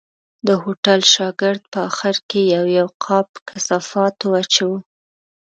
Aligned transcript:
د 0.47 0.49
هوټل 0.61 1.01
شاګرد 1.13 1.61
په 1.73 1.79
آخر 1.89 2.15
کې 2.29 2.41
یو 2.55 2.65
یو 2.79 2.87
قاب 3.03 3.25
په 3.33 3.39
کثافاتو 3.49 4.27
اچاوه. 4.41 4.79